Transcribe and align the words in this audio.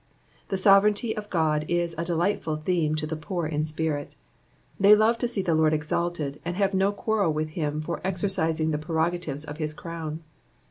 The 0.47 0.57
sovereignty 0.57 1.15
of 1.15 1.29
God 1.29 1.63
is 1.67 1.93
a 1.95 2.03
delightful 2.03 2.55
theme 2.57 2.95
to 2.95 3.05
the 3.05 3.15
poor 3.15 3.47
i'^ 3.47 3.63
spirit; 3.63 4.15
they 4.79 4.95
love 4.95 5.19
to 5.19 5.27
see 5.27 5.43
the 5.43 5.53
Lord 5.53 5.73
exalted, 5.75 6.41
and 6.43 6.55
have 6.55 6.73
no 6.73 6.91
quarrel 6.91 7.31
with 7.31 7.49
him 7.49 7.83
for 7.83 8.01
exercising 8.03 8.71
the 8.71 8.79
prerogatives 8.79 9.45
of 9.45 9.57
his 9.57 9.75
crown. 9.75 10.23